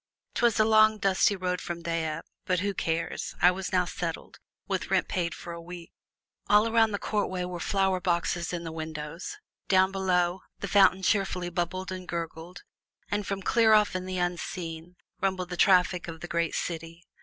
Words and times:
'Twas 0.33 0.59
a 0.59 0.65
long, 0.65 0.97
dusty 0.97 1.35
ride 1.35 1.61
from 1.61 1.83
Dieppe, 1.83 2.25
but 2.45 2.61
who 2.61 2.73
cares 2.73 3.35
I 3.39 3.51
was 3.51 3.71
now 3.71 3.85
settled, 3.85 4.39
with 4.67 4.89
rent 4.89 5.07
paid 5.07 5.35
for 5.35 5.53
a 5.53 5.61
week! 5.61 5.91
All 6.49 6.67
around 6.67 6.89
the 6.89 6.97
courtway 6.97 7.43
were 7.43 7.59
flower 7.59 7.99
boxes 8.01 8.51
in 8.51 8.63
the 8.63 8.71
windows; 8.71 9.37
down 9.67 9.91
below, 9.91 10.41
the 10.59 10.67
fountain 10.67 11.03
cheerfully 11.03 11.51
bubbled 11.51 11.91
and 11.91 12.07
gurgled, 12.07 12.63
and 13.11 13.27
from 13.27 13.43
clear 13.43 13.73
off 13.73 13.95
in 13.95 14.07
the 14.07 14.17
unseen 14.17 14.95
rumbled 15.21 15.49
the 15.49 15.55
traffic 15.55 16.07
of 16.07 16.21
the 16.21 16.27
great 16.27 16.55
city. 16.55 17.03